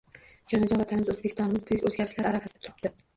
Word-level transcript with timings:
Jonajon 0.53 0.79
Vatanimiz– 0.83 1.11
O‘zbekistonimiz 1.13 1.65
buyuk 1.67 1.85
o‘zgarishlar 1.91 2.31
arafasida 2.31 2.65
turibdi. 2.65 2.93